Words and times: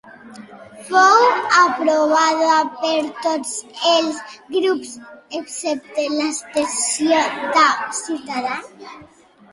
Fou 0.85 1.19
aprovada 1.57 2.55
per 2.85 2.95
tots 3.25 3.53
els 3.91 4.17
grups 4.55 4.95
excepte 5.41 6.09
l'abstenció 6.17 7.21
de 7.59 7.69
Ciutadans. 8.03 8.75